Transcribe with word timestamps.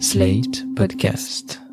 Slate 0.00 0.64
Podcast. 0.74 1.63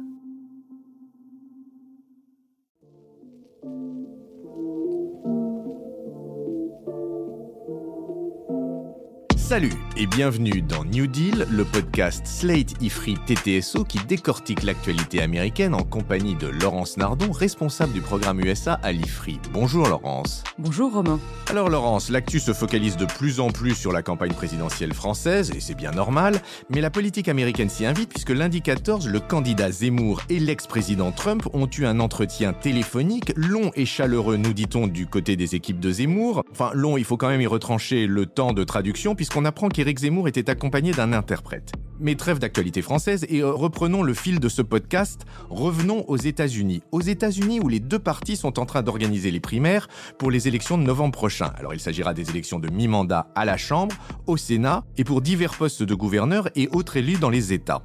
Salut 9.52 9.74
et 9.98 10.08
bienvenue 10.08 10.62
dans 10.62 10.86
New 10.86 11.08
Deal, 11.08 11.46
le 11.52 11.66
podcast 11.66 12.26
Slate 12.26 12.82
Ifri 12.82 13.16
TTSO 13.26 13.84
qui 13.84 13.98
décortique 14.07 14.64
l'actualité 14.64 15.21
américaine 15.21 15.74
en 15.74 15.84
compagnie 15.84 16.36
de 16.36 16.48
Laurence 16.48 16.96
Nardon, 16.96 17.34
responsable 17.34 17.92
du 17.92 18.00
programme 18.00 18.39
USA 18.39 18.79
à 18.82 18.93
l'Ifri. 18.93 19.42
Bonjour 19.52 19.89
Laurence. 19.89 20.46
Bonjour 20.57 20.93
Romain. 20.93 21.20
Alors 21.50 21.68
Laurence, 21.68 22.10
l'actu 22.10 22.39
se 22.39 22.54
focalise 22.54 22.96
de 22.96 23.06
plus 23.06 23.42
en 23.42 23.50
plus 23.50 23.75
sur 23.75 23.92
la 23.92 24.02
campagne 24.02 24.32
présidentielle 24.32 24.93
française 24.93 25.52
et 25.54 25.60
c'est 25.60 25.75
bien 25.75 25.92
normal, 25.92 26.42
mais 26.70 26.79
la 26.79 26.89
politique 26.89 27.28
américaine 27.28 27.68
s'y 27.68 27.86
invite 27.86 28.07
puisque 28.07 28.29
lundi 28.29 28.61
14, 28.61 29.10
le 29.10 29.20
candidat 29.20 29.70
Zemmour 29.70 30.21
et 30.29 30.39
l'ex-président 30.39 31.11
Trump 31.11 31.50
ont 31.52 31.68
eu 31.78 31.86
un 31.86 32.00
entretien 32.00 32.53
téléphonique 32.53 33.33
long 33.35 33.71
et 33.75 33.85
chaleureux, 33.85 34.38
nous 34.38 34.53
dit-on, 34.53 34.88
du 34.88 35.07
côté 35.07 35.35
des 35.35 35.55
équipes 35.55 35.81
de 35.81 35.91
Zemmour. 35.91 36.45
Enfin 36.52 36.71
long, 36.73 36.95
il 36.95 37.03
faut 37.03 37.17
quand 37.17 37.27
même 37.27 37.41
y 37.41 37.47
retrancher 37.47 38.07
le 38.07 38.25
temps 38.25 38.53
de 38.53 38.63
traduction 38.63 39.13
puisqu'on 39.13 39.40
on 39.41 39.45
apprend 39.45 39.69
qu'Éric 39.69 39.97
Zemmour 39.97 40.27
était 40.27 40.51
accompagné 40.51 40.91
d'un 40.91 41.13
interprète. 41.13 41.71
Mais 41.99 42.13
trêve 42.13 42.37
d'actualité 42.37 42.83
française 42.83 43.25
et 43.27 43.39
euh, 43.39 43.51
reprenons 43.51 44.03
le 44.03 44.13
fil 44.13 44.39
de 44.39 44.47
ce 44.49 44.61
podcast, 44.61 45.25
revenons 45.49 46.05
aux 46.07 46.17
États-Unis. 46.17 46.83
Aux 46.91 47.01
États-Unis 47.01 47.59
où 47.59 47.67
les 47.67 47.79
deux 47.79 47.97
partis 47.97 48.35
sont 48.35 48.59
en 48.59 48.67
train 48.67 48.83
d'organiser 48.83 49.31
les 49.31 49.39
primaires 49.39 49.87
pour 50.19 50.29
les 50.29 50.47
élections 50.47 50.77
de 50.77 50.83
novembre 50.83 51.13
prochain. 51.13 51.53
Alors 51.57 51.73
il 51.73 51.79
s'agira 51.79 52.13
des 52.13 52.29
élections 52.29 52.59
de 52.59 52.69
mi-mandat 52.69 53.29
à 53.33 53.45
la 53.45 53.57
Chambre, 53.57 53.95
au 54.27 54.37
Sénat 54.37 54.83
et 54.97 55.03
pour 55.03 55.21
divers 55.21 55.55
postes 55.55 55.81
de 55.81 55.95
gouverneurs 55.95 56.49
et 56.55 56.67
autres 56.71 56.97
élus 56.97 57.17
dans 57.17 57.31
les 57.31 57.51
États. 57.51 57.81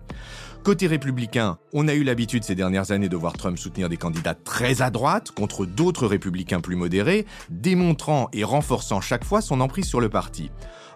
Côté 0.63 0.89
républicain, 0.89 1.57
on 1.73 1.89
a 1.89 1.95
eu 1.95 2.03
l'habitude 2.03 2.45
ces 2.45 2.57
dernières 2.57 2.91
années 2.91 3.09
de 3.09 3.17
voir 3.17 3.35
Trump 3.35 3.57
soutenir 3.57 3.89
des 3.89 3.97
candidats 3.97 4.35
très 4.35 4.83
à 4.83 4.91
droite 4.91 5.31
contre 5.31 5.65
d'autres 5.65 6.07
républicains 6.07 6.61
plus 6.61 6.77
modérés, 6.77 7.25
démontrant 7.49 8.29
et 8.35 8.45
renforçant 8.45 9.01
chaque 9.01 9.25
fois 9.25 9.41
son 9.41 9.61
emprise 9.61 9.87
sur 9.87 10.01
le 10.01 10.11
parti. 10.11 10.51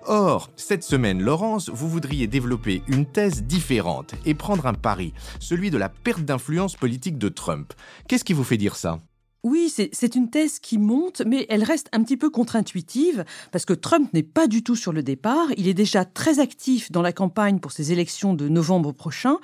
Or, 0.07 0.51
cette 0.57 0.83
semaine, 0.83 1.23
Laurence, 1.23 1.69
vous 1.69 1.89
voudriez 1.89 2.27
développer 2.27 2.83
une 2.89 3.07
thèse 3.07 3.43
différente 3.43 4.15
et 4.25 4.35
prendre 4.35 4.67
un 4.67 4.75
pari, 4.75 5.13
celui 5.39 5.71
de 5.71 5.79
la 5.79 5.89
perte 5.89 6.23
d'influence 6.23 6.75
politique 6.75 7.19
de 7.19 7.29
Trump. 7.29 7.73
Qu'est-ce 8.09 8.25
qui 8.25 8.33
vous 8.33 8.45
fait 8.45 8.57
dire 8.57 8.77
ça? 8.77 8.99
Oui, 9.43 9.71
c'est 9.71 10.15
une 10.15 10.29
thèse 10.29 10.59
qui 10.59 10.77
monte, 10.77 11.23
mais 11.27 11.47
elle 11.49 11.65
reste 11.65 11.89
un 11.93 12.03
petit 12.03 12.19
peu 12.19 12.29
contre-intuitive, 12.29 13.25
parce 13.53 13.65
que 13.65 13.73
Trump 13.73 14.13
n'est 14.13 14.23
pas 14.23 14.47
du 14.47 14.63
tout 14.63 14.77
sur 14.77 14.93
le 14.93 15.03
départ. 15.03 15.47
Il 15.57 15.67
est 15.67 15.75
déjà 15.75 16.05
très 16.05 16.41
actif 16.41 16.93
dans 16.93 17.01
la 17.01 17.13
campagne 17.13 17.59
pour 17.59 17.73
ses 17.73 17.91
élections 17.91 18.35
de 18.35 18.49
novembre 18.49 18.93
prochain, 18.93 19.39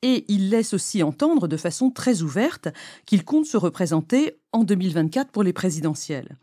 et 0.00 0.24
il 0.28 0.48
laisse 0.48 0.72
aussi 0.72 1.02
entendre 1.02 1.48
de 1.48 1.56
façon 1.58 1.90
très 1.90 2.22
ouverte 2.22 2.68
qu'il 3.04 3.24
compte 3.24 3.44
se 3.44 3.58
représenter 3.58 4.36
en 4.52 4.64
2024 4.64 5.30
pour 5.30 5.42
les 5.42 5.52
présidentielles. 5.52 6.38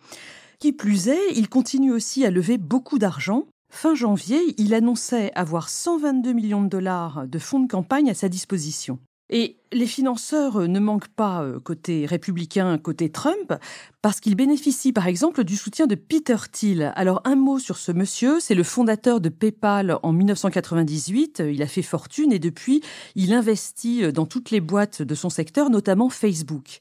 Qui 0.59 0.73
plus 0.73 1.07
est, 1.07 1.31
il 1.35 1.49
continue 1.49 1.91
aussi 1.91 2.25
à 2.25 2.31
lever 2.31 2.59
beaucoup 2.59 2.99
d'argent, 2.99 3.47
Fin 3.69 3.93
janvier, 3.93 4.55
il 4.57 4.73
annonçait 4.73 5.31
avoir 5.35 5.69
122 5.69 6.33
millions 6.33 6.63
de 6.63 6.69
dollars 6.69 7.27
de 7.27 7.39
fonds 7.39 7.59
de 7.59 7.67
campagne 7.67 8.09
à 8.09 8.13
sa 8.13 8.27
disposition. 8.27 8.99
Et 9.31 9.57
les 9.71 9.85
financeurs 9.85 10.67
ne 10.67 10.79
manquent 10.79 11.09
pas 11.09 11.43
euh, 11.43 11.59
côté 11.59 12.07
républicain, 12.07 12.79
côté 12.79 13.11
Trump, 13.11 13.53
parce 14.01 14.19
qu'il 14.19 14.35
bénéficie 14.35 14.91
par 14.91 15.05
exemple 15.05 15.43
du 15.43 15.55
soutien 15.55 15.85
de 15.85 15.93
Peter 15.93 16.37
Thiel. 16.51 16.91
Alors 16.95 17.21
un 17.25 17.35
mot 17.35 17.59
sur 17.59 17.77
ce 17.77 17.91
monsieur, 17.91 18.39
c'est 18.39 18.55
le 18.55 18.63
fondateur 18.63 19.21
de 19.21 19.29
PayPal 19.29 19.99
en 20.01 20.13
1998, 20.13 21.43
il 21.47 21.61
a 21.61 21.67
fait 21.67 21.83
fortune 21.83 22.33
et 22.33 22.39
depuis 22.39 22.81
il 23.15 23.31
investit 23.31 24.11
dans 24.11 24.25
toutes 24.25 24.49
les 24.49 24.61
boîtes 24.61 25.03
de 25.03 25.13
son 25.13 25.29
secteur, 25.29 25.69
notamment 25.69 26.09
Facebook. 26.09 26.79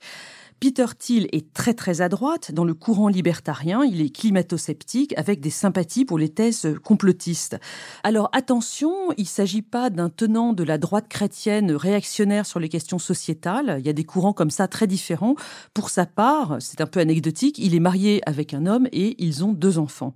Peter 0.61 0.87
Thiel 0.98 1.28
est 1.31 1.53
très 1.53 1.73
très 1.73 2.01
à 2.01 2.09
droite 2.09 2.51
dans 2.53 2.64
le 2.64 2.75
courant 2.75 3.06
libertarien, 3.09 3.85
il 3.85 4.01
est 4.01 4.11
climato-sceptique 4.11 5.14
avec 5.17 5.41
des 5.41 5.51
sympathies 5.51 6.05
pour 6.05 6.19
les 6.19 6.30
thèses 6.30 6.74
complotistes. 6.83 7.58
Alors 8.02 8.29
attention, 8.33 9.13
il 9.17 9.23
ne 9.23 9.29
s'agit 9.29 9.63
pas 9.63 9.89
d'un 9.89 10.08
tenant 10.08 10.52
de 10.52 10.64
la 10.64 10.77
droite 10.77 11.08
chrétienne 11.08 11.70
réactionnaire 11.70 12.45
sur 12.45 12.58
les 12.58 12.68
questions 12.68 12.98
sociétales, 12.98 13.77
il 13.79 13.86
y 13.86 13.91
a 13.91 13.92
des 13.92 14.05
courants 14.05 14.33
comme 14.33 14.51
ça 14.51 14.67
très 14.67 14.89
différents. 14.89 15.36
Pour 15.74 15.91
sa 15.91 16.07
part, 16.07 16.57
c'est 16.58 16.80
un 16.80 16.86
peu 16.86 16.98
anecdotique, 16.98 17.58
il 17.58 17.77
est 17.77 17.80
marié 17.80 18.20
avec 18.27 18.52
un 18.52 18.67
homme 18.67 18.89
et 18.91 19.14
ils 19.23 19.45
ont 19.45 19.52
deux 19.52 19.79
enfants. 19.79 20.14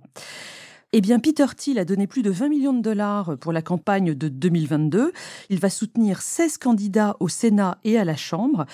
Eh 0.95 1.01
bien, 1.01 1.17
Peter 1.17 1.47
Thiel 1.57 1.79
a 1.79 1.85
donné 1.85 2.05
plus 2.05 2.21
de 2.21 2.29
20 2.29 2.49
millions 2.49 2.71
de 2.71 2.79
dollars 2.79 3.35
pour 3.39 3.51
la 3.51 3.63
campagne 3.63 4.13
de 4.13 4.27
2022. 4.27 5.11
Il 5.49 5.59
va 5.59 5.71
soutenir 5.71 6.21
16 6.21 6.59
candidats 6.59 7.17
au 7.19 7.29
Sénat 7.29 7.79
et 7.83 7.97
à 7.97 8.05
la 8.05 8.15
Chambre, 8.15 8.67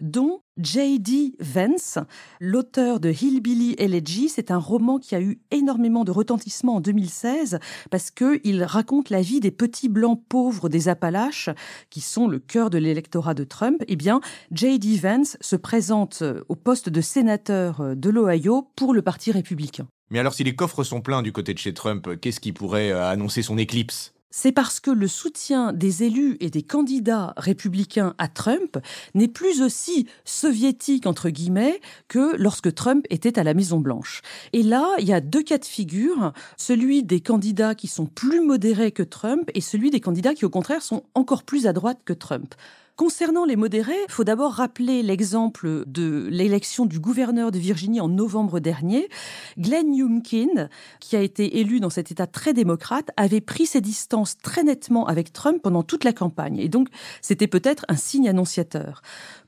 dont 0.00 0.40
J.D. 0.56 1.34
Vance, 1.38 1.98
l'auteur 2.40 2.98
de 2.98 3.10
Hillbilly 3.10 3.74
Elegy. 3.76 4.30
C'est 4.30 4.50
un 4.50 4.56
roman 4.56 4.98
qui 4.98 5.14
a 5.14 5.20
eu 5.20 5.38
énormément 5.50 6.04
de 6.04 6.12
retentissement 6.12 6.76
en 6.76 6.80
2016 6.80 7.58
parce 7.90 8.10
qu'il 8.10 8.64
raconte 8.64 9.10
la 9.10 9.20
vie 9.20 9.40
des 9.40 9.50
petits 9.50 9.90
blancs 9.90 10.22
pauvres 10.30 10.70
des 10.70 10.88
Appalaches 10.88 11.50
qui 11.90 12.00
sont 12.00 12.26
le 12.26 12.38
cœur 12.38 12.70
de 12.70 12.78
l'électorat 12.78 13.34
de 13.34 13.44
Trump. 13.44 13.84
Eh 13.86 13.96
bien, 13.96 14.22
J.D. 14.50 14.96
Vance 14.96 15.36
se 15.42 15.56
présente 15.56 16.24
au 16.48 16.56
poste 16.56 16.88
de 16.88 17.02
sénateur 17.02 17.94
de 17.94 18.08
l'Ohio 18.08 18.70
pour 18.76 18.94
le 18.94 19.02
Parti 19.02 19.30
républicain. 19.30 19.86
Mais 20.10 20.18
alors 20.18 20.34
si 20.34 20.44
les 20.44 20.54
coffres 20.54 20.84
sont 20.84 21.00
pleins 21.00 21.22
du 21.22 21.32
côté 21.32 21.52
de 21.52 21.58
chez 21.58 21.74
Trump, 21.74 22.08
qu'est-ce 22.20 22.40
qui 22.40 22.52
pourrait 22.52 22.90
euh, 22.90 23.08
annoncer 23.08 23.42
son 23.42 23.58
éclipse? 23.58 24.12
C'est 24.38 24.52
parce 24.52 24.80
que 24.80 24.90
le 24.90 25.08
soutien 25.08 25.72
des 25.72 26.02
élus 26.02 26.36
et 26.40 26.50
des 26.50 26.62
candidats 26.62 27.32
républicains 27.38 28.14
à 28.18 28.28
Trump 28.28 28.76
n'est 29.14 29.28
plus 29.28 29.62
aussi 29.62 30.08
soviétique, 30.26 31.06
entre 31.06 31.30
guillemets, 31.30 31.80
que 32.08 32.36
lorsque 32.36 32.74
Trump 32.74 33.06
était 33.08 33.38
à 33.38 33.44
la 33.44 33.54
Maison-Blanche. 33.54 34.20
Et 34.52 34.62
là, 34.62 34.94
il 34.98 35.06
y 35.06 35.14
a 35.14 35.22
deux 35.22 35.42
cas 35.42 35.56
de 35.56 35.64
figure, 35.64 36.34
celui 36.58 37.02
des 37.02 37.20
candidats 37.20 37.74
qui 37.74 37.86
sont 37.86 38.04
plus 38.04 38.42
modérés 38.44 38.92
que 38.92 39.02
Trump 39.02 39.50
et 39.54 39.62
celui 39.62 39.90
des 39.90 40.00
candidats 40.00 40.34
qui, 40.34 40.44
au 40.44 40.50
contraire, 40.50 40.82
sont 40.82 41.04
encore 41.14 41.44
plus 41.44 41.66
à 41.66 41.72
droite 41.72 42.00
que 42.04 42.12
Trump. 42.12 42.54
Concernant 42.96 43.44
les 43.44 43.56
modérés, 43.56 43.92
il 44.08 44.10
faut 44.10 44.24
d'abord 44.24 44.54
rappeler 44.54 45.02
l'exemple 45.02 45.84
de 45.86 46.28
l'élection 46.30 46.86
du 46.86 46.98
gouverneur 46.98 47.50
de 47.50 47.58
Virginie 47.58 48.00
en 48.00 48.08
novembre 48.08 48.58
dernier. 48.58 49.10
Glenn 49.58 49.94
Youngkin, 49.94 50.70
qui 50.98 51.14
a 51.14 51.20
été 51.20 51.58
élu 51.58 51.78
dans 51.78 51.90
cet 51.90 52.10
État 52.10 52.26
très 52.26 52.54
démocrate, 52.54 53.10
avait 53.18 53.42
pris 53.42 53.66
ses 53.66 53.82
distances 53.82 54.38
très 54.38 54.62
nettement 54.62 55.06
avec 55.06 55.34
Trump 55.34 55.60
pendant 55.62 55.82
toute 55.82 56.04
la 56.04 56.14
campagne. 56.14 56.58
Et 56.58 56.70
donc, 56.70 56.88
c'était 57.20 57.48
peut-être 57.48 57.84
un 57.88 57.96
signe 57.96 58.30
annonciateur. 58.30 59.02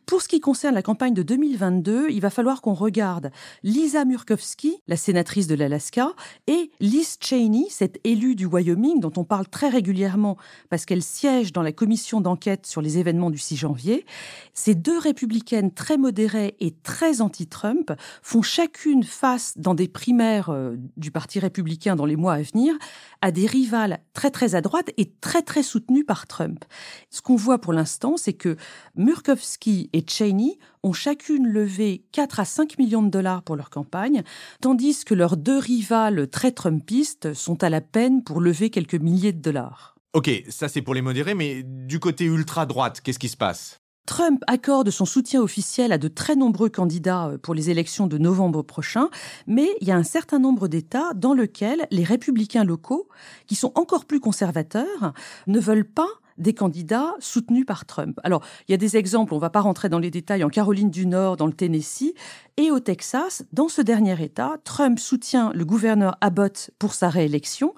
Pour 0.09 0.23
ce 0.23 0.29
qui 0.29 0.41
concerne 0.41 0.75
la 0.75 0.81
campagne 0.81 1.13
de 1.13 1.23
2022, 1.23 2.07
il 2.09 2.23
va 2.23 2.31
falloir 2.31 2.63
qu'on 2.63 2.73
regarde 2.73 3.31
Lisa 3.63 4.07
Murkowski, 4.07 4.79
la 4.89 4.97
sénatrice 4.97 5.47
de 5.47 5.55
l'Alaska, 5.55 6.15
et 6.47 6.71
Liz 6.81 7.19
Cheney, 7.21 7.67
cette 7.69 8.01
élue 8.05 8.35
du 8.35 8.47
Wyoming 8.47 9.01
dont 9.01 9.13
on 9.19 9.25
parle 9.25 9.47
très 9.47 9.69
régulièrement 9.69 10.39
parce 10.71 10.87
qu'elle 10.87 11.03
siège 11.03 11.53
dans 11.53 11.61
la 11.61 11.73
commission 11.73 12.23
d'enquête 12.23 12.65
sur 12.65 12.81
les 12.81 12.97
événements 12.97 13.29
du 13.29 13.37
6 13.37 13.57
janvier. 13.57 14.07
Ces 14.55 14.75
deux 14.75 14.97
républicaines 14.97 15.73
très 15.73 15.99
modérées 15.99 16.57
et 16.59 16.71
très 16.83 17.21
anti-Trump 17.21 17.93
font 18.23 18.41
chacune 18.41 19.03
face 19.03 19.59
dans 19.59 19.75
des 19.75 19.89
primaires 19.89 20.49
euh, 20.49 20.77
du 20.97 21.11
Parti 21.11 21.39
républicain 21.39 21.97
dans 21.97 22.07
les 22.07 22.17
mois 22.17 22.33
à 22.33 22.41
venir 22.41 22.75
à 23.21 23.31
des 23.31 23.45
rivales 23.45 23.99
très 24.15 24.31
très 24.31 24.55
à 24.55 24.63
droite 24.63 24.91
et 24.97 25.13
très 25.21 25.43
très 25.43 25.63
soutenues 25.63 26.05
par 26.05 26.27
Trump. 26.27 26.65
Ce 27.11 27.21
qu'on 27.21 27.37
voit 27.37 27.59
pour 27.59 27.75
l'instant, 27.75 28.17
c'est 28.17 28.33
que 28.33 28.57
Murkowski 28.97 29.91
Cheney 30.07 30.59
ont 30.83 30.93
chacune 30.93 31.47
levé 31.47 32.05
4 32.13 32.41
à 32.41 32.45
5 32.45 32.79
millions 32.79 33.03
de 33.03 33.11
dollars 33.11 33.43
pour 33.43 33.57
leur 33.57 33.71
campagne, 33.71 34.23
tandis 34.61 35.05
que 35.05 35.15
leurs 35.15 35.37
deux 35.37 35.59
rivales 35.59 36.29
très 36.29 36.53
trumpistes 36.53 37.35
sont 37.35 37.63
à 37.63 37.71
la 37.71 37.81
peine 37.81 38.23
pour 38.23 38.41
lever 38.41 38.71
quelques 38.71 38.95
milliers 38.95 39.33
de 39.33 39.41
dollars. 39.41 39.97
Ok, 40.15 40.31
ça 40.49 40.69
c'est 40.69 40.83
pour 40.83 40.95
les 40.95 41.03
modérés, 41.03 41.35
mais 41.35 41.63
du 41.65 42.01
côté 42.01 42.25
ultra-droite, 42.25 43.01
qu'est-ce 43.01 43.19
qui 43.19 43.29
se 43.29 43.37
passe? 43.37 43.81
Trump 44.09 44.43
accorde 44.47 44.89
son 44.89 45.05
soutien 45.05 45.43
officiel 45.43 45.93
à 45.93 45.99
de 45.99 46.09
très 46.09 46.35
nombreux 46.35 46.71
candidats 46.71 47.27
euh, 47.27 47.39
pour 47.39 47.55
les 47.55 47.69
élections 47.69 48.07
de 48.07 48.17
novembre 48.17 48.63
prochain, 48.63 49.11
mais 49.47 49.69
il 49.83 49.89
y 49.89 49.91
a 49.91 49.97
un 49.97 50.03
certain 50.03 50.39
nombre 50.39 50.67
d'États 50.67 51.13
dans 51.15 51.35
lesquels 51.35 51.87
les 51.91 52.05
républicains 52.05 52.65
locaux, 52.65 53.09
qui 53.47 53.55
sont 53.55 53.71
encore 53.75 54.07
plus 54.07 54.19
conservateurs, 54.19 55.13
ne 55.47 55.61
veulent 55.61 55.85
pas 55.85 56.09
des 56.39 56.55
candidats 56.55 57.15
soutenus 57.21 57.67
par 57.67 57.85
Trump. 57.85 58.19
Alors, 58.25 58.45
il 58.67 58.73
y 58.73 58.75
a 58.75 58.79
des 58.79 58.97
exemples, 58.97 59.35
on 59.35 59.37
ne 59.37 59.41
va 59.41 59.51
pas 59.51 59.61
rentrer 59.61 59.89
dans 59.89 59.99
les 59.99 60.11
détails, 60.11 60.45
en 60.45 60.49
Caroline 60.49 60.91
du 60.91 61.07
Nord, 61.07 61.37
dans 61.37 61.47
le 61.47 61.53
Tennessee 61.53 62.15
et 62.57 62.71
au 62.71 62.81
Texas. 62.81 63.45
Dans 63.53 63.69
ce 63.69 63.83
dernier 63.83 64.23
État, 64.23 64.57
Trump 64.65 64.99
soutient 64.99 65.53
le 65.55 65.65
gouverneur 65.65 66.17
Abbott 66.21 66.71
pour 66.79 66.95
sa 66.95 67.09
réélection, 67.09 67.75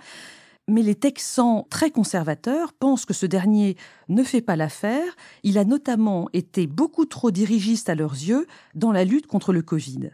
mais 0.68 0.82
les 0.82 0.94
Texans 0.94 1.64
très 1.68 1.90
conservateurs 1.90 2.72
pensent 2.72 3.04
que 3.04 3.14
ce 3.14 3.26
dernier 3.26 3.76
ne 4.08 4.22
fait 4.22 4.40
pas 4.40 4.56
l'affaire. 4.56 5.16
Il 5.42 5.58
a 5.58 5.64
notamment 5.64 6.28
été 6.32 6.66
beaucoup 6.66 7.06
trop 7.06 7.30
dirigiste 7.30 7.88
à 7.88 7.94
leurs 7.94 8.12
yeux 8.12 8.46
dans 8.74 8.92
la 8.92 9.04
lutte 9.04 9.26
contre 9.26 9.52
le 9.52 9.62
Covid. 9.62 10.10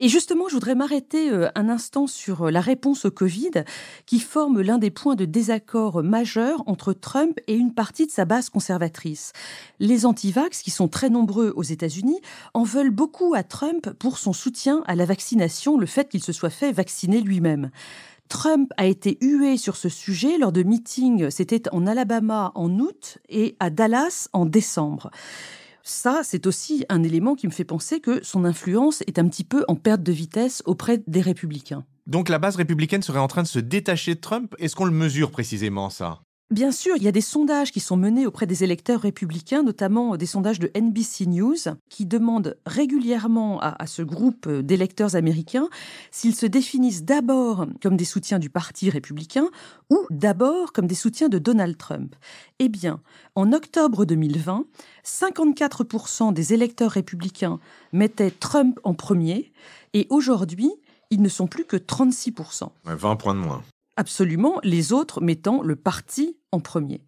Et 0.00 0.08
justement, 0.08 0.46
je 0.48 0.54
voudrais 0.54 0.76
m'arrêter 0.76 1.30
euh, 1.30 1.48
un 1.56 1.68
instant 1.68 2.06
sur 2.06 2.46
euh, 2.46 2.50
la 2.50 2.60
réponse 2.60 3.04
au 3.04 3.10
Covid, 3.10 3.64
qui 4.06 4.20
forme 4.20 4.60
l'un 4.60 4.78
des 4.78 4.90
points 4.90 5.16
de 5.16 5.24
désaccord 5.24 6.04
majeurs 6.04 6.62
entre 6.66 6.92
Trump 6.92 7.40
et 7.48 7.54
une 7.54 7.74
partie 7.74 8.06
de 8.06 8.12
sa 8.12 8.24
base 8.24 8.48
conservatrice. 8.48 9.32
Les 9.80 10.06
antivax, 10.06 10.62
qui 10.62 10.70
sont 10.70 10.86
très 10.86 11.10
nombreux 11.10 11.52
aux 11.56 11.64
États-Unis, 11.64 12.20
en 12.54 12.62
veulent 12.62 12.90
beaucoup 12.90 13.34
à 13.34 13.42
Trump 13.42 13.90
pour 13.98 14.18
son 14.18 14.32
soutien 14.32 14.84
à 14.86 14.94
la 14.94 15.04
vaccination, 15.04 15.76
le 15.76 15.86
fait 15.86 16.08
qu'il 16.08 16.22
se 16.22 16.32
soit 16.32 16.50
fait 16.50 16.70
vacciner 16.70 17.20
lui-même. 17.20 17.70
Trump 18.28 18.70
a 18.76 18.86
été 18.86 19.18
hué 19.20 19.56
sur 19.56 19.76
ce 19.76 19.88
sujet 19.88 20.38
lors 20.38 20.52
de 20.52 20.62
meetings, 20.62 21.30
c'était 21.30 21.68
en 21.72 21.86
Alabama 21.86 22.52
en 22.54 22.78
août 22.78 23.18
et 23.28 23.56
à 23.58 23.70
Dallas 23.70 24.28
en 24.32 24.44
décembre 24.44 25.10
ça, 25.88 26.20
c'est 26.24 26.46
aussi 26.46 26.84
un 26.88 27.02
élément 27.02 27.34
qui 27.34 27.46
me 27.46 27.52
fait 27.52 27.64
penser 27.64 28.00
que 28.00 28.22
son 28.22 28.44
influence 28.44 29.02
est 29.06 29.18
un 29.18 29.28
petit 29.28 29.44
peu 29.44 29.64
en 29.68 29.74
perte 29.74 30.02
de 30.02 30.12
vitesse 30.12 30.62
auprès 30.66 31.02
des 31.06 31.20
républicains. 31.20 31.84
Donc 32.06 32.28
la 32.28 32.38
base 32.38 32.56
républicaine 32.56 33.02
serait 33.02 33.18
en 33.18 33.28
train 33.28 33.42
de 33.42 33.48
se 33.48 33.58
détacher 33.58 34.14
de 34.14 34.20
Trump 34.20 34.54
Est-ce 34.58 34.74
qu'on 34.74 34.86
le 34.86 34.90
mesure 34.90 35.30
précisément 35.30 35.90
ça? 35.90 36.20
Bien 36.50 36.72
sûr, 36.72 36.96
il 36.96 37.02
y 37.02 37.08
a 37.08 37.12
des 37.12 37.20
sondages 37.20 37.72
qui 37.72 37.80
sont 37.80 37.98
menés 37.98 38.26
auprès 38.26 38.46
des 38.46 38.64
électeurs 38.64 39.02
républicains, 39.02 39.62
notamment 39.62 40.16
des 40.16 40.24
sondages 40.24 40.58
de 40.58 40.70
NBC 40.74 41.26
News, 41.26 41.56
qui 41.90 42.06
demandent 42.06 42.56
régulièrement 42.64 43.60
à, 43.60 43.86
ce 43.86 44.00
groupe 44.00 44.48
d'électeurs 44.48 45.14
américains 45.14 45.68
s'ils 46.10 46.34
se 46.34 46.46
définissent 46.46 47.04
d'abord 47.04 47.66
comme 47.82 47.98
des 47.98 48.06
soutiens 48.06 48.38
du 48.38 48.48
Parti 48.48 48.88
républicain 48.88 49.50
ou 49.90 50.06
d'abord 50.08 50.72
comme 50.72 50.86
des 50.86 50.94
soutiens 50.94 51.28
de 51.28 51.38
Donald 51.38 51.76
Trump. 51.76 52.16
Eh 52.60 52.70
bien, 52.70 53.02
en 53.34 53.52
octobre 53.52 54.06
2020, 54.06 54.64
54% 55.04 56.32
des 56.32 56.54
électeurs 56.54 56.92
républicains 56.92 57.60
mettaient 57.92 58.30
Trump 58.30 58.80
en 58.84 58.94
premier, 58.94 59.52
et 59.92 60.06
aujourd'hui, 60.08 60.72
ils 61.10 61.20
ne 61.20 61.28
sont 61.28 61.46
plus 61.46 61.66
que 61.66 61.76
36%. 61.76 62.70
20 62.86 63.16
points 63.16 63.34
de 63.34 63.40
moins. 63.40 63.62
Absolument, 63.98 64.60
les 64.62 64.92
autres 64.92 65.20
mettant 65.20 65.60
le 65.60 65.74
parti 65.74 66.37
en 66.52 66.60
premier. 66.60 67.02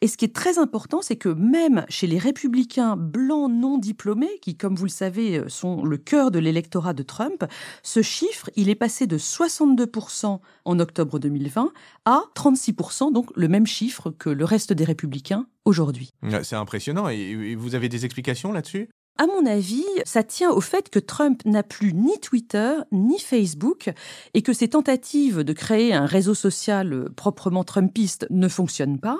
Et 0.00 0.06
ce 0.06 0.16
qui 0.16 0.24
est 0.24 0.34
très 0.34 0.58
important, 0.58 1.02
c'est 1.02 1.16
que 1.16 1.28
même 1.28 1.84
chez 1.88 2.06
les 2.06 2.18
républicains 2.18 2.96
blancs 2.96 3.50
non 3.50 3.78
diplômés, 3.78 4.38
qui, 4.40 4.56
comme 4.56 4.76
vous 4.76 4.84
le 4.84 4.90
savez, 4.90 5.42
sont 5.48 5.84
le 5.84 5.96
cœur 5.96 6.30
de 6.30 6.38
l'électorat 6.38 6.94
de 6.94 7.02
Trump, 7.02 7.44
ce 7.82 8.02
chiffre, 8.02 8.50
il 8.54 8.68
est 8.68 8.76
passé 8.76 9.06
de 9.06 9.18
62% 9.18 10.38
en 10.64 10.78
octobre 10.78 11.18
2020 11.18 11.72
à 12.04 12.22
36%, 12.36 13.12
donc 13.12 13.30
le 13.34 13.48
même 13.48 13.66
chiffre 13.66 14.10
que 14.10 14.30
le 14.30 14.44
reste 14.44 14.72
des 14.72 14.84
républicains 14.84 15.46
aujourd'hui. 15.64 16.10
C'est 16.42 16.56
impressionnant. 16.56 17.08
Et 17.08 17.54
vous 17.54 17.74
avez 17.74 17.88
des 17.88 18.04
explications 18.04 18.52
là-dessus? 18.52 18.88
À 19.18 19.26
mon 19.26 19.46
avis, 19.46 19.84
ça 20.04 20.22
tient 20.22 20.50
au 20.50 20.60
fait 20.60 20.90
que 20.90 21.00
Trump 21.00 21.44
n'a 21.44 21.64
plus 21.64 21.92
ni 21.92 22.18
Twitter 22.20 22.74
ni 22.92 23.18
Facebook 23.18 23.90
et 24.34 24.42
que 24.42 24.52
ses 24.52 24.68
tentatives 24.68 25.42
de 25.42 25.52
créer 25.52 25.92
un 25.92 26.06
réseau 26.06 26.34
social 26.34 27.10
proprement 27.16 27.64
trumpiste 27.64 28.26
ne 28.30 28.46
fonctionnent 28.48 29.00
pas. 29.00 29.18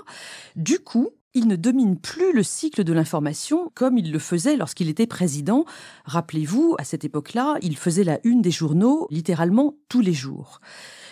Du 0.55 0.79
coup, 0.79 1.11
il 1.38 1.46
ne 1.46 1.55
domine 1.55 1.96
plus 1.96 2.32
le 2.32 2.43
cycle 2.43 2.82
de 2.82 2.93
l'information 2.93 3.70
comme 3.75 3.96
il 3.96 4.11
le 4.11 4.19
faisait 4.19 4.56
lorsqu'il 4.56 4.88
était 4.88 5.06
président. 5.06 5.64
Rappelez-vous, 6.05 6.75
à 6.79 6.85
cette 6.85 7.05
époque-là, 7.05 7.58
il 7.62 7.76
faisait 7.76 8.02
la 8.02 8.19
une 8.25 8.43
des 8.43 8.50
journaux 8.50 9.06
littéralement 9.12 9.76
tous 9.88 10.00
les 10.00 10.12
jours. 10.12 10.61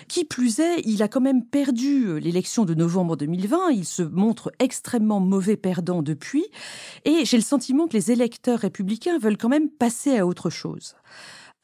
Qui 0.09 0.25
plus 0.25 0.59
est, 0.59 0.83
il 0.85 1.05
a 1.05 1.09
quand 1.09 1.21
même 1.21 1.45
perdu 1.45 2.19
l'élection 2.19 2.65
de 2.65 2.75
novembre 2.75 3.17
2020, 3.17 3.71
il 3.71 3.85
se 3.85 4.03
montre 4.03 4.51
extrêmement 4.59 5.21
mauvais 5.21 5.57
perdant 5.57 6.03
depuis, 6.03 6.45
et 7.05 7.25
j'ai 7.25 7.37
le 7.37 7.43
sentiment 7.45 7.87
que 7.87 7.93
les 7.93 8.11
électeurs 8.11 8.59
républicains 8.59 9.19
veulent 9.19 9.39
quand 9.39 9.49
même 9.49 9.69
passer 9.69 10.19
à 10.19 10.27
autre 10.27 10.51
chose. 10.51 10.97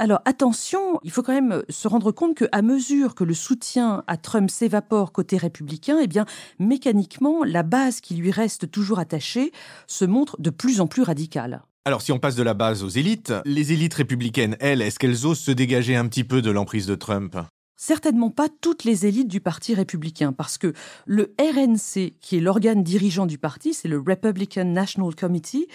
Alors 0.02 0.20
attention, 0.24 0.98
il 1.04 1.12
faut 1.12 1.22
quand 1.22 1.32
même 1.32 1.62
se 1.68 1.86
rendre 1.86 2.10
compte 2.10 2.36
qu'à 2.36 2.60
mesure 2.60 3.14
que 3.14 3.22
le 3.22 3.34
soutien 3.34 4.02
à 4.08 4.16
Trump 4.16 4.50
s'évapore 4.50 5.12
côté 5.12 5.36
républicain, 5.36 6.00
eh 6.02 6.08
bien 6.08 6.26
mécaniquement, 6.58 7.44
la 7.44 7.62
base 7.62 8.00
qui 8.00 8.16
lui 8.16 8.32
reste 8.32 8.68
toujours 8.68 8.98
attachée 8.98 9.52
se 9.86 10.04
montre 10.04 10.40
de 10.40 10.50
plus 10.50 10.80
en 10.80 10.88
plus 10.88 11.02
radicale. 11.02 11.62
Alors 11.84 12.02
si 12.02 12.10
on 12.10 12.18
passe 12.18 12.34
de 12.34 12.42
la 12.42 12.54
base 12.54 12.82
aux 12.82 12.88
élites, 12.88 13.32
les 13.44 13.72
élites 13.72 13.94
républicaines, 13.94 14.56
elles, 14.58 14.82
est-ce 14.82 14.98
qu'elles 14.98 15.24
osent 15.24 15.38
se 15.38 15.52
dégager 15.52 15.94
un 15.94 16.08
petit 16.08 16.24
peu 16.24 16.42
de 16.42 16.50
l'emprise 16.50 16.88
de 16.88 16.96
Trump? 16.96 17.36
Certainement 17.82 18.30
pas 18.30 18.48
toutes 18.48 18.84
les 18.84 19.06
élites 19.06 19.26
du 19.26 19.40
Parti 19.40 19.74
républicain, 19.74 20.32
parce 20.32 20.56
que 20.56 20.72
le 21.04 21.34
RNC, 21.40 22.14
qui 22.20 22.36
est 22.36 22.40
l'organe 22.40 22.84
dirigeant 22.84 23.26
du 23.26 23.38
parti, 23.38 23.74
c'est 23.74 23.88
le 23.88 23.98
Republican 23.98 24.66
National 24.66 25.16
Committee, 25.16 25.66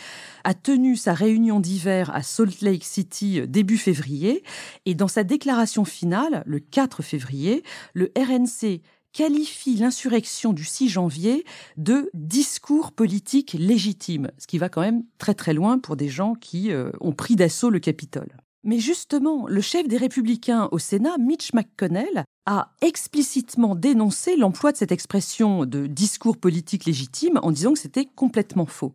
a 0.45 0.53
tenu 0.53 0.95
sa 0.95 1.13
réunion 1.13 1.59
d'hiver 1.59 2.09
à 2.15 2.23
Salt 2.23 2.61
Lake 2.61 2.85
City 2.85 3.41
euh, 3.41 3.45
début 3.45 3.77
février, 3.77 4.43
et 4.85 4.95
dans 4.95 5.09
sa 5.09 5.25
déclaration 5.25 5.83
finale, 5.83 6.43
le 6.45 6.59
4 6.59 7.03
février, 7.03 7.63
le 7.93 8.13
RNC 8.17 8.79
qualifie 9.11 9.75
l'insurrection 9.75 10.53
du 10.53 10.63
6 10.63 10.87
janvier 10.87 11.43
de 11.75 12.09
discours 12.13 12.93
politique 12.93 13.51
légitime, 13.59 14.31
ce 14.37 14.47
qui 14.47 14.59
va 14.59 14.69
quand 14.69 14.81
même 14.81 15.03
très 15.17 15.33
très 15.33 15.53
loin 15.53 15.77
pour 15.77 15.97
des 15.97 16.07
gens 16.07 16.35
qui 16.35 16.71
euh, 16.71 16.89
ont 17.01 17.11
pris 17.11 17.35
d'assaut 17.35 17.69
le 17.69 17.79
Capitole. 17.79 18.37
Mais 18.63 18.79
justement, 18.79 19.47
le 19.47 19.61
chef 19.61 19.87
des 19.87 19.97
républicains 19.97 20.67
au 20.71 20.79
Sénat, 20.79 21.17
Mitch 21.17 21.53
McConnell, 21.53 22.25
a 22.47 22.71
explicitement 22.81 23.75
dénoncé 23.75 24.37
l'emploi 24.37 24.71
de 24.71 24.77
cette 24.77 24.93
expression 24.93 25.65
de 25.65 25.85
discours 25.85 26.37
politique 26.37 26.85
légitime 26.85 27.39
en 27.43 27.51
disant 27.51 27.73
que 27.73 27.79
c'était 27.79 28.05
complètement 28.05 28.65
faux. 28.65 28.93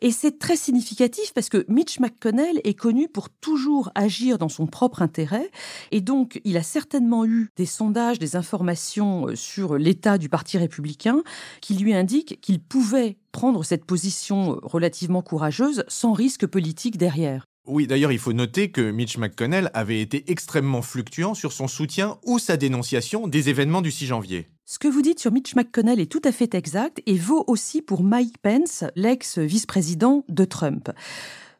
Et 0.00 0.12
c'est 0.12 0.38
très 0.38 0.54
significatif 0.54 1.34
parce 1.34 1.48
que 1.48 1.64
Mitch 1.68 1.98
McConnell 1.98 2.60
est 2.62 2.74
connu 2.74 3.08
pour 3.08 3.30
toujours 3.30 3.90
agir 3.96 4.38
dans 4.38 4.48
son 4.48 4.68
propre 4.68 5.02
intérêt 5.02 5.50
et 5.90 6.00
donc 6.00 6.40
il 6.44 6.56
a 6.56 6.62
certainement 6.62 7.24
eu 7.24 7.48
des 7.56 7.66
sondages, 7.66 8.20
des 8.20 8.36
informations 8.36 9.26
euh, 9.26 9.34
sur 9.34 9.76
l'état 9.76 10.16
du 10.16 10.28
Parti 10.28 10.56
républicain 10.56 11.24
qui 11.60 11.74
lui 11.74 11.94
indiquent 11.94 12.40
qu'il 12.40 12.60
pouvait 12.60 13.16
prendre 13.32 13.64
cette 13.64 13.86
position 13.86 14.60
relativement 14.62 15.20
courageuse 15.20 15.84
sans 15.88 16.12
risque 16.12 16.46
politique 16.46 16.96
derrière. 16.96 17.44
Oui, 17.66 17.86
d'ailleurs, 17.86 18.12
il 18.12 18.18
faut 18.18 18.34
noter 18.34 18.70
que 18.70 18.90
Mitch 18.90 19.16
McConnell 19.16 19.70
avait 19.72 20.02
été 20.02 20.30
extrêmement 20.30 20.82
fluctuant 20.82 21.32
sur 21.32 21.50
son 21.52 21.66
soutien 21.66 22.18
ou 22.22 22.38
sa 22.38 22.58
dénonciation 22.58 23.26
des 23.26 23.48
événements 23.48 23.80
du 23.80 23.90
6 23.90 24.06
janvier. 24.06 24.48
Ce 24.66 24.78
que 24.78 24.86
vous 24.86 25.00
dites 25.00 25.18
sur 25.18 25.32
Mitch 25.32 25.56
McConnell 25.56 25.98
est 25.98 26.12
tout 26.12 26.20
à 26.24 26.32
fait 26.32 26.54
exact 26.54 27.00
et 27.06 27.16
vaut 27.16 27.42
aussi 27.46 27.80
pour 27.80 28.02
Mike 28.02 28.36
Pence, 28.42 28.84
l'ex-vice-président 28.96 30.26
de 30.28 30.44
Trump. 30.44 30.90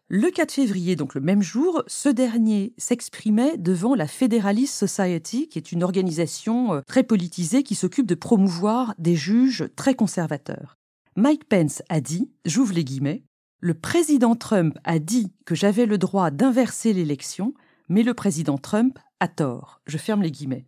Le 0.09 0.31
4 0.31 0.53
février, 0.53 0.95
donc 0.95 1.15
le 1.15 1.23
même 1.23 1.41
jour, 1.41 1.83
ce 1.87 2.11
dernier 2.11 2.75
s'exprimait 2.77 3.57
devant 3.57 3.95
la 3.95 4.07
Federalist 4.07 4.75
Society, 4.75 5.49
qui 5.49 5.57
est 5.57 5.73
une 5.73 5.83
organisation 5.83 6.75
euh, 6.75 6.81
très 6.87 7.03
politisée 7.03 7.63
qui 7.63 7.75
s'occupe 7.75 8.07
de 8.07 8.15
promouvoir 8.15 8.95
des 8.99 9.17
juges 9.17 9.65
très 9.75 9.95
conservateurs. 9.95 10.77
Mike 11.17 11.49
Pence 11.49 11.83
a 11.89 12.03
dit, 12.03 12.31
j'ouvre 12.45 12.75
les 12.75 12.85
guillemets, 12.85 13.23
le 13.65 13.73
président 13.73 14.37
Trump 14.37 14.79
a 14.85 14.99
dit 14.99 15.33
que 15.47 15.55
j'avais 15.55 15.87
le 15.87 15.97
droit 15.97 16.31
d'inverser 16.31 16.93
l'élection, 16.93 17.55
mais 17.89 18.03
le 18.03 18.13
président 18.13 18.59
Trump 18.59 18.99
a 19.21 19.29
tort. 19.29 19.81
Je 19.87 19.97
ferme 19.97 20.21
les 20.21 20.31
guillemets. 20.31 20.67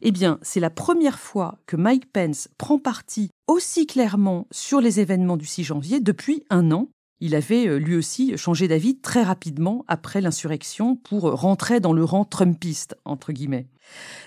Eh 0.00 0.12
bien, 0.12 0.38
c'est 0.40 0.58
la 0.58 0.70
première 0.70 1.18
fois 1.18 1.58
que 1.66 1.76
Mike 1.76 2.10
Pence 2.10 2.48
prend 2.56 2.78
parti 2.78 3.28
aussi 3.48 3.86
clairement 3.86 4.46
sur 4.50 4.80
les 4.80 4.98
événements 4.98 5.36
du 5.36 5.44
6 5.44 5.64
janvier 5.64 6.00
depuis 6.00 6.42
un 6.48 6.72
an. 6.72 6.88
Il 7.20 7.34
avait 7.34 7.68
euh, 7.68 7.76
lui 7.76 7.96
aussi 7.96 8.34
changé 8.38 8.66
d'avis 8.66 8.98
très 8.98 9.24
rapidement 9.24 9.84
après 9.86 10.22
l'insurrection 10.22 10.96
pour 10.96 11.24
rentrer 11.24 11.80
dans 11.80 11.92
le 11.92 12.02
rang 12.02 12.24
trumpiste. 12.24 12.96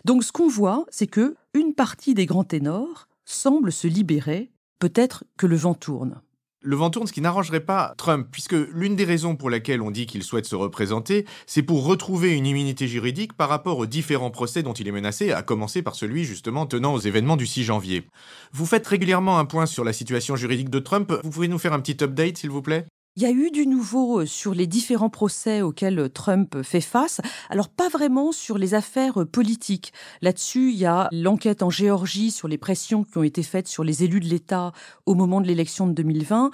Donc 0.05 0.23
ce 0.23 0.31
qu'on 0.31 0.47
voit, 0.47 0.85
c'est 0.91 1.07
que 1.07 1.35
une 1.55 1.73
partie 1.73 2.13
des 2.13 2.27
grands 2.27 2.43
ténors 2.43 3.07
semble 3.25 3.71
se 3.71 3.87
libérer, 3.87 4.51
peut-être 4.77 5.23
que 5.37 5.47
le 5.47 5.55
vent 5.55 5.73
tourne. 5.73 6.21
Le 6.63 6.75
vent 6.75 6.91
tourne, 6.91 7.07
ce 7.07 7.13
qui 7.13 7.21
n'arrangerait 7.21 7.65
pas 7.65 7.95
Trump, 7.97 8.27
puisque 8.31 8.53
l'une 8.53 8.95
des 8.95 9.03
raisons 9.03 9.35
pour 9.35 9.49
laquelle 9.49 9.81
on 9.81 9.89
dit 9.89 10.05
qu'il 10.05 10.21
souhaite 10.21 10.45
se 10.45 10.55
représenter, 10.55 11.25
c'est 11.47 11.63
pour 11.63 11.85
retrouver 11.85 12.35
une 12.35 12.45
immunité 12.45 12.87
juridique 12.87 13.33
par 13.33 13.49
rapport 13.49 13.79
aux 13.79 13.87
différents 13.87 14.29
procès 14.29 14.61
dont 14.61 14.73
il 14.73 14.87
est 14.87 14.91
menacé, 14.91 15.31
à 15.31 15.41
commencer 15.41 15.81
par 15.81 15.95
celui 15.95 16.23
justement 16.23 16.67
tenant 16.67 16.93
aux 16.93 16.99
événements 16.99 17.35
du 17.35 17.47
6 17.47 17.63
janvier. 17.63 18.07
Vous 18.51 18.67
faites 18.67 18.85
régulièrement 18.85 19.39
un 19.39 19.45
point 19.45 19.65
sur 19.65 19.83
la 19.83 19.91
situation 19.91 20.35
juridique 20.35 20.69
de 20.69 20.77
Trump, 20.77 21.11
vous 21.23 21.31
pouvez 21.31 21.47
nous 21.47 21.57
faire 21.57 21.73
un 21.73 21.79
petit 21.79 22.03
update 22.03 22.37
s'il 22.37 22.51
vous 22.51 22.61
plaît? 22.61 22.85
Il 23.17 23.23
y 23.23 23.25
a 23.25 23.31
eu 23.31 23.51
du 23.51 23.67
nouveau 23.67 24.21
euh, 24.21 24.25
sur 24.25 24.53
les 24.53 24.67
différents 24.67 25.09
procès 25.09 25.61
auxquels 25.61 25.99
euh, 25.99 26.07
Trump 26.07 26.61
fait 26.61 26.79
face. 26.79 27.19
Alors 27.49 27.67
pas 27.67 27.89
vraiment 27.89 28.31
sur 28.31 28.57
les 28.57 28.73
affaires 28.73 29.21
euh, 29.21 29.25
politiques. 29.25 29.91
Là-dessus, 30.21 30.71
il 30.71 30.77
y 30.77 30.85
a 30.85 31.09
l'enquête 31.11 31.61
en 31.61 31.69
Géorgie 31.69 32.31
sur 32.31 32.47
les 32.47 32.57
pressions 32.57 33.03
qui 33.03 33.17
ont 33.17 33.23
été 33.23 33.43
faites 33.43 33.67
sur 33.67 33.83
les 33.83 34.05
élus 34.05 34.21
de 34.21 34.27
l'État 34.27 34.71
au 35.05 35.15
moment 35.15 35.41
de 35.41 35.47
l'élection 35.47 35.87
de 35.87 35.91
2020. 35.91 36.51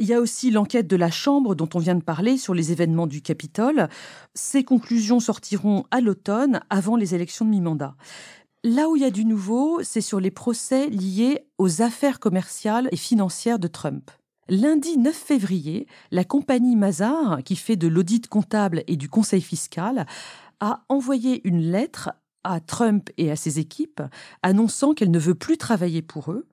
Il 0.00 0.06
y 0.06 0.12
a 0.12 0.20
aussi 0.20 0.50
l'enquête 0.50 0.88
de 0.88 0.96
la 0.96 1.12
Chambre 1.12 1.54
dont 1.54 1.68
on 1.74 1.78
vient 1.78 1.94
de 1.94 2.02
parler 2.02 2.38
sur 2.38 2.54
les 2.54 2.72
événements 2.72 3.06
du 3.06 3.22
Capitole. 3.22 3.88
Ces 4.34 4.64
conclusions 4.64 5.20
sortiront 5.20 5.84
à 5.92 6.00
l'automne 6.00 6.60
avant 6.70 6.96
les 6.96 7.14
élections 7.14 7.44
de 7.44 7.50
mi-mandat. 7.50 7.94
Là 8.64 8.88
où 8.88 8.96
il 8.96 9.02
y 9.02 9.06
a 9.06 9.10
du 9.10 9.24
nouveau, 9.24 9.80
c'est 9.84 10.00
sur 10.00 10.18
les 10.18 10.32
procès 10.32 10.88
liés 10.88 11.46
aux 11.58 11.82
affaires 11.82 12.18
commerciales 12.18 12.88
et 12.90 12.96
financières 12.96 13.60
de 13.60 13.68
Trump. 13.68 14.10
Lundi 14.50 14.98
9 14.98 15.14
février, 15.14 15.86
la 16.10 16.24
compagnie 16.24 16.74
Mazar, 16.74 17.44
qui 17.44 17.54
fait 17.54 17.76
de 17.76 17.86
l'audit 17.86 18.26
comptable 18.26 18.82
et 18.88 18.96
du 18.96 19.08
conseil 19.08 19.40
fiscal, 19.40 20.06
a 20.58 20.82
envoyé 20.88 21.40
une 21.46 21.60
lettre 21.60 22.10
à 22.42 22.58
Trump 22.58 23.10
et 23.16 23.30
à 23.30 23.36
ses 23.36 23.60
équipes 23.60 24.02
annonçant 24.42 24.92
qu'elle 24.92 25.12
ne 25.12 25.20
veut 25.20 25.36
plus 25.36 25.56
travailler 25.56 26.02
pour 26.02 26.32
eux, 26.32 26.48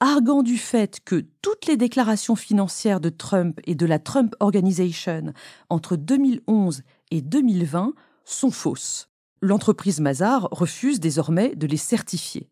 arguant 0.00 0.42
du 0.42 0.58
fait 0.58 1.00
que 1.02 1.24
toutes 1.40 1.64
les 1.64 1.78
déclarations 1.78 2.36
financières 2.36 3.00
de 3.00 3.08
Trump 3.08 3.58
et 3.64 3.74
de 3.74 3.86
la 3.86 3.98
Trump 3.98 4.36
Organization 4.40 5.32
entre 5.70 5.96
2011 5.96 6.82
et 7.10 7.22
2020 7.22 7.94
sont 8.26 8.50
fausses. 8.50 9.09
L'entreprise 9.42 10.00
Mazar 10.00 10.48
refuse 10.50 11.00
désormais 11.00 11.54
de 11.54 11.66
les 11.66 11.78
certifier. 11.78 12.50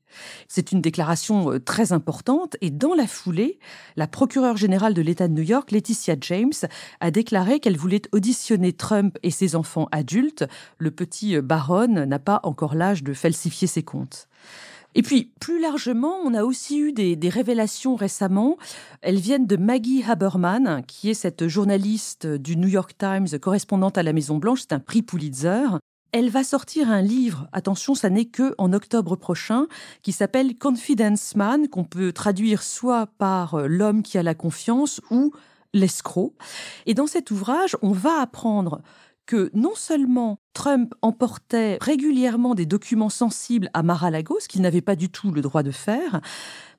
C'est 0.49 0.73
une 0.73 0.81
déclaration 0.81 1.53
euh, 1.53 1.61
très 1.61 1.93
importante 1.93 2.57
et 2.63 2.71
dans 2.71 2.95
la 2.95 3.07
foulée, 3.07 3.59
la 3.97 4.07
procureure 4.07 4.57
générale 4.57 4.95
de 4.95 5.03
l'État 5.03 5.29
de 5.29 5.35
New 5.35 5.43
York, 5.43 5.71
Laetitia 5.71 6.17
James, 6.23 6.55
a 7.01 7.11
déclaré 7.11 7.61
qu'elle 7.61 7.77
voulait 7.77 8.01
auditionner 8.13 8.73
Trump 8.73 9.19
et 9.23 9.31
ses 9.31 9.55
enfants 9.55 9.89
adultes. 9.93 10.47
Le 10.79 10.91
petit 10.91 11.37
euh, 11.37 11.43
baron 11.43 12.07
n'a 12.07 12.19
pas 12.19 12.41
encore 12.43 12.75
l'âge 12.75 13.03
de 13.03 13.13
falsifier 13.13 13.69
ses 13.69 13.83
comptes. 13.83 14.27
Et 14.95 15.03
puis, 15.03 15.31
plus 15.41 15.61
largement, 15.61 16.17
on 16.25 16.33
a 16.33 16.43
aussi 16.43 16.79
eu 16.79 16.93
des, 16.95 17.17
des, 17.17 17.29
révélations 17.29 17.97
récemment. 17.97 18.57
Elles 19.03 19.19
viennent 19.19 19.47
de 19.47 19.57
Maggie 19.57 20.03
Haberman, 20.03 20.83
qui 20.87 21.11
est 21.11 21.15
cette 21.15 21.49
journaliste 21.49 22.27
du 22.27 22.57
New 22.57 22.69
York 22.69 22.95
Times, 22.97 23.29
correspondante 23.39 23.99
à 23.99 24.03
la 24.03 24.15
Maison 24.15 24.39
Blanche. 24.39 24.63
C'est 24.63 24.73
un 24.73 24.81
prix 24.81 25.03
Pulitzer. 25.03 25.67
Elle 26.13 26.31
va 26.31 26.43
sortir 26.43 26.91
un 26.91 27.03
livre, 27.03 27.49
attention, 27.53 27.95
ça 27.95 28.09
n'est 28.09 28.25
que 28.25 28.55
en 28.57 28.73
octobre 28.73 29.15
prochain, 29.15 29.67
qui 30.03 30.13
s'appelle 30.13 30.57
Confidence 30.57 31.37
Man, 31.37 31.69
qu'on 31.69 31.85
peut 31.85 32.13
traduire 32.13 32.63
soit 32.63 33.07
par 33.19 33.55
euh, 33.55 33.67
l'homme 33.67 34.03
qui 34.03 34.17
a 34.17 34.23
la 34.23 34.35
confiance 34.35 35.03
ou 35.11 35.33
l'escroc. 35.75 36.35
Et 36.87 36.95
dans 36.95 37.07
cet 37.07 37.31
ouvrage, 37.31 37.77
on 37.83 37.93
va 37.93 38.23
apprendre 38.23 38.81
que 39.29 39.51
non 39.53 39.75
seulement 39.77 40.41
Trump 40.55 40.95
emportait 41.03 41.77
régulièrement 41.83 42.55
des 42.55 42.65
documents 42.65 43.11
sensibles 43.11 43.69
à 43.75 43.83
Mar-a-Lago, 43.83 44.39
ce 44.41 44.49
qu'il 44.49 44.63
n'avait 44.63 44.81
pas 44.81 44.97
du 44.97 45.11
tout 45.11 45.31
le 45.31 45.43
droit 45.43 45.63
de 45.63 45.71
faire, 45.71 46.23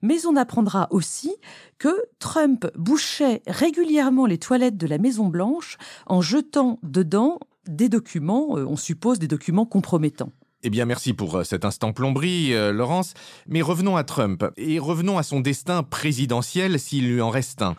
mais 0.02 0.26
on 0.26 0.36
apprendra 0.36 0.88
aussi 0.90 1.32
que 1.78 1.96
Trump 2.18 2.66
bouchait 2.76 3.44
régulièrement 3.46 4.26
les 4.26 4.40
toilettes 4.40 4.78
de 4.78 4.88
la 4.88 4.98
Maison 4.98 5.28
Blanche 5.28 5.78
en 6.08 6.22
jetant 6.22 6.80
dedans 6.82 7.40
des 7.68 7.88
documents, 7.88 8.58
euh, 8.58 8.66
on 8.66 8.78
suppose 8.78 9.20
des 9.20 9.28
documents 9.28 9.68
compromettants. 9.68 10.32
Eh 10.64 10.72
bien, 10.72 10.86
merci 10.86 11.14
pour 11.14 11.36
euh, 11.36 11.44
cet 11.44 11.66
instant 11.66 11.94
plomberie, 11.94 12.56
euh, 12.56 12.74
Laurence. 12.74 13.14
Mais 13.48 13.62
revenons 13.62 13.96
à 13.96 14.04
Trump 14.04 14.44
et 14.58 14.80
revenons 14.80 15.20
à 15.20 15.24
son 15.24 15.40
destin 15.40 15.84
présidentiel 15.84 16.80
s'il 16.80 17.14
lui 17.14 17.22
en 17.22 17.30
reste 17.30 17.62
un. 17.62 17.76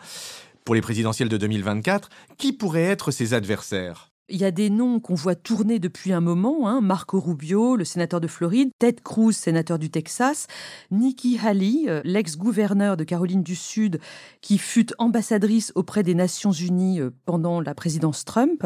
Pour 0.63 0.75
les 0.75 0.81
présidentielles 0.81 1.29
de 1.29 1.37
2024, 1.37 2.09
qui 2.37 2.53
pourraient 2.53 2.83
être 2.83 3.11
ses 3.11 3.33
adversaires? 3.33 4.10
Il 4.31 4.39
y 4.39 4.45
a 4.45 4.51
des 4.51 4.69
noms 4.69 4.99
qu'on 4.99 5.13
voit 5.13 5.35
tourner 5.35 5.79
depuis 5.79 6.13
un 6.13 6.21
moment, 6.21 6.67
hein. 6.67 6.81
Marco 6.81 7.19
Rubio, 7.19 7.75
le 7.75 7.85
sénateur 7.85 8.21
de 8.21 8.27
Floride, 8.27 8.71
Ted 8.79 8.99
Cruz, 9.03 9.33
sénateur 9.33 9.77
du 9.77 9.89
Texas, 9.89 10.47
Nikki 10.89 11.37
Haley, 11.37 11.83
euh, 11.87 12.01
l'ex-gouverneur 12.03 12.97
de 12.97 13.03
Caroline 13.03 13.43
du 13.43 13.55
Sud, 13.55 13.99
qui 14.41 14.57
fut 14.57 14.87
ambassadrice 14.97 15.71
auprès 15.75 16.03
des 16.03 16.15
Nations 16.15 16.51
Unies 16.51 17.01
euh, 17.01 17.11
pendant 17.25 17.61
la 17.61 17.75
présidence 17.75 18.25
Trump. 18.25 18.65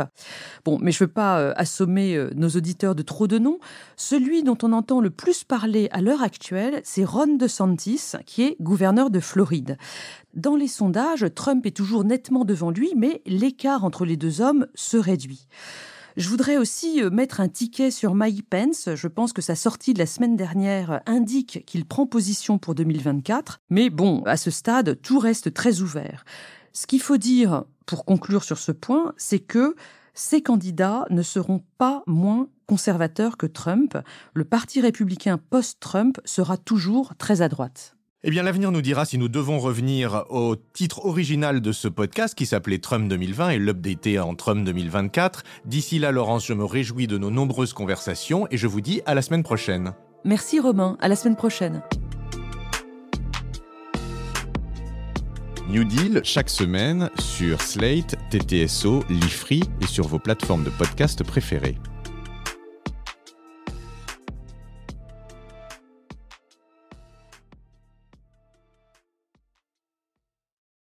Bon, 0.63 0.77
mais 0.81 0.91
je 0.91 1.03
ne 1.03 1.07
veux 1.07 1.13
pas 1.13 1.39
euh, 1.39 1.53
assommer 1.55 2.29
nos 2.35 2.49
auditeurs 2.49 2.95
de 2.95 3.01
trop 3.01 3.27
de 3.27 3.39
noms. 3.39 3.59
Celui 3.95 4.43
dont 4.43 4.57
on 4.61 4.71
entend 4.71 5.01
le 5.01 5.09
plus 5.09 5.43
parler 5.43 5.89
à 5.91 6.01
l'heure 6.01 6.21
actuelle, 6.21 6.81
c'est 6.83 7.03
Ron 7.03 7.35
DeSantis, 7.37 8.13
qui 8.25 8.43
est 8.43 8.55
gouverneur 8.61 9.09
de 9.09 9.19
Floride. 9.19 9.77
Dans 10.35 10.57
les 10.57 10.67
sondages, 10.67 11.25
Trump 11.33 11.65
est 11.65 11.75
toujours 11.75 12.03
nettement 12.03 12.43
devant 12.43 12.69
lui, 12.69 12.91
mais 12.97 13.21
l'écart 13.25 13.85
entre 13.85 14.03
les 14.03 14.17
deux 14.17 14.41
hommes 14.41 14.67
se 14.75 14.97
réduit. 14.97 15.47
Je 16.17 16.27
voudrais 16.27 16.57
aussi 16.57 17.01
euh, 17.01 17.09
mettre 17.09 17.39
un 17.39 17.47
ticket 17.47 17.89
sur 17.89 18.15
Mike 18.15 18.49
Pence. 18.49 18.89
Je 18.95 19.07
pense 19.07 19.31
que 19.31 19.41
sa 19.41 19.55
sortie 19.55 19.93
de 19.93 19.99
la 19.99 20.05
semaine 20.05 20.35
dernière 20.35 21.01
indique 21.05 21.63
qu'il 21.65 21.85
prend 21.85 22.05
position 22.05 22.57
pour 22.57 22.75
2024. 22.75 23.59
Mais 23.69 23.89
bon, 23.89 24.23
à 24.25 24.35
ce 24.35 24.51
stade, 24.51 24.99
tout 25.01 25.19
reste 25.19 25.53
très 25.53 25.81
ouvert. 25.81 26.25
Ce 26.73 26.85
qu'il 26.85 27.01
faut 27.01 27.17
dire, 27.17 27.63
pour 27.85 28.03
conclure 28.03 28.43
sur 28.43 28.57
ce 28.57 28.73
point, 28.73 29.13
c'est 29.17 29.39
que 29.39 29.75
ces 30.13 30.41
candidats 30.41 31.05
ne 31.09 31.21
seront 31.21 31.63
pas 31.77 32.03
moins 32.07 32.49
conservateurs 32.65 33.37
que 33.37 33.45
Trump. 33.45 33.97
Le 34.33 34.43
Parti 34.43 34.81
républicain 34.81 35.37
post-Trump 35.37 36.19
sera 36.25 36.57
toujours 36.57 37.15
très 37.17 37.41
à 37.41 37.47
droite. 37.47 37.94
Eh 38.27 38.31
bien, 38.31 38.41
l'avenir 38.41 38.71
nous 38.71 38.81
dira 38.81 39.05
si 39.05 39.19
nous 39.19 39.27
devons 39.27 39.59
revenir 39.59 40.25
au 40.31 40.55
titre 40.55 41.05
original 41.05 41.61
de 41.61 41.71
ce 41.71 41.87
podcast 41.87 42.33
qui 42.33 42.47
s'appelait 42.47 42.79
Trump 42.79 43.07
2020 43.07 43.49
et 43.51 43.59
l'updater 43.59 44.17
en 44.17 44.33
Trump 44.33 44.65
2024. 44.65 45.43
D'ici 45.65 45.99
là, 45.99 46.11
Laurence, 46.11 46.47
je 46.47 46.53
me 46.53 46.65
réjouis 46.65 47.05
de 47.05 47.19
nos 47.19 47.29
nombreuses 47.29 47.73
conversations 47.73 48.47
et 48.49 48.57
je 48.57 48.65
vous 48.65 48.81
dis 48.81 49.03
à 49.05 49.13
la 49.13 49.21
semaine 49.21 49.43
prochaine. 49.43 49.93
Merci 50.23 50.59
Romain, 50.59 50.97
à 51.01 51.07
la 51.07 51.15
semaine 51.15 51.35
prochaine. 51.35 51.83
New 55.69 55.83
Deal 55.83 56.21
chaque 56.23 56.49
semaine 56.49 57.11
sur 57.19 57.61
Slate, 57.61 58.15
TTSO, 58.31 59.03
Lifree 59.07 59.61
et 59.81 59.85
sur 59.85 60.07
vos 60.07 60.17
plateformes 60.17 60.63
de 60.63 60.71
podcast 60.71 61.23
préférées. 61.23 61.77